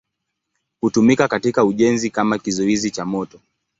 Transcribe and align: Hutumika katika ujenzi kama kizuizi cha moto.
Hutumika 0.81 1.27
katika 1.27 1.65
ujenzi 1.65 2.09
kama 2.09 2.37
kizuizi 2.39 2.91
cha 2.91 3.05
moto. 3.05 3.39